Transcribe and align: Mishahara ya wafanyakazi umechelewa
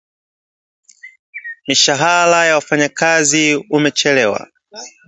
Mishahara 1.67 2.45
ya 2.45 2.55
wafanyakazi 2.55 3.55
umechelewa 3.69 4.47